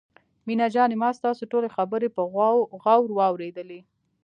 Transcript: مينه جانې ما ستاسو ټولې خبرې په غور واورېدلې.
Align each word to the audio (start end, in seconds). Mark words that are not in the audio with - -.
مينه 0.47 0.67
جانې 0.75 0.95
ما 1.03 1.09
ستاسو 1.19 1.43
ټولې 1.51 1.69
خبرې 1.75 2.09
په 2.15 2.21
غور 2.85 3.03
واورېدلې. 3.17 3.79